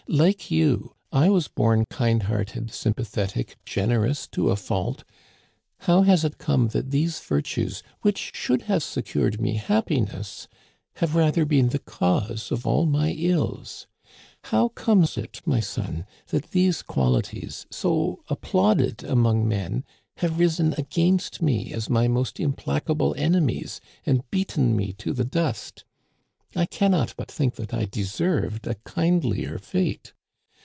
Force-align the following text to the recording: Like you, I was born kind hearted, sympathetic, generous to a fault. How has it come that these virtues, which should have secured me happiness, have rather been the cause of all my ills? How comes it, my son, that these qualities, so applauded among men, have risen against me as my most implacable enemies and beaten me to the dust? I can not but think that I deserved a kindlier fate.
Like 0.07 0.51
you, 0.51 0.95
I 1.13 1.29
was 1.29 1.47
born 1.47 1.85
kind 1.85 2.23
hearted, 2.23 2.73
sympathetic, 2.73 3.55
generous 3.65 4.27
to 4.29 4.49
a 4.49 4.57
fault. 4.57 5.05
How 5.81 6.01
has 6.01 6.25
it 6.25 6.37
come 6.37 6.69
that 6.69 6.91
these 6.91 7.19
virtues, 7.21 7.81
which 8.01 8.31
should 8.33 8.63
have 8.63 8.83
secured 8.83 9.39
me 9.39 9.53
happiness, 9.53 10.49
have 10.95 11.15
rather 11.15 11.45
been 11.45 11.69
the 11.69 11.79
cause 11.79 12.51
of 12.51 12.67
all 12.67 12.85
my 12.85 13.11
ills? 13.11 13.87
How 14.45 14.69
comes 14.69 15.17
it, 15.17 15.39
my 15.45 15.61
son, 15.61 16.05
that 16.27 16.51
these 16.51 16.81
qualities, 16.81 17.65
so 17.71 18.21
applauded 18.27 19.05
among 19.05 19.47
men, 19.47 19.85
have 20.17 20.39
risen 20.39 20.73
against 20.77 21.41
me 21.41 21.71
as 21.71 21.89
my 21.91 22.09
most 22.09 22.37
implacable 22.37 23.15
enemies 23.17 23.79
and 24.05 24.29
beaten 24.29 24.75
me 24.75 24.91
to 24.93 25.13
the 25.13 25.23
dust? 25.23 25.85
I 26.53 26.65
can 26.65 26.91
not 26.91 27.13
but 27.15 27.31
think 27.31 27.55
that 27.55 27.73
I 27.73 27.85
deserved 27.85 28.67
a 28.67 28.75
kindlier 28.85 29.57
fate. 29.57 30.11